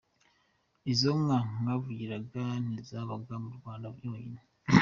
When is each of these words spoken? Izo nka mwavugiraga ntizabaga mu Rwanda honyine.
Izo 0.91 1.09
nka 1.21 1.39
mwavugiraga 1.59 2.43
ntizabaga 2.65 3.33
mu 3.43 3.49
Rwanda 3.57 3.87
honyine. 3.95 4.39